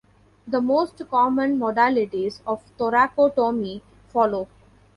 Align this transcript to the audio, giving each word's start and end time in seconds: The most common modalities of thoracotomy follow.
The 0.47 0.61
most 0.61 1.03
common 1.11 1.59
modalities 1.59 2.41
of 2.47 2.63
thoracotomy 2.79 3.83
follow. 4.09 4.47